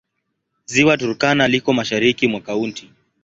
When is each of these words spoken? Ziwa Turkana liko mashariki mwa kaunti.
Ziwa 0.65 0.97
Turkana 0.97 1.47
liko 1.47 1.73
mashariki 1.73 2.27
mwa 2.27 2.41
kaunti. 2.41 2.89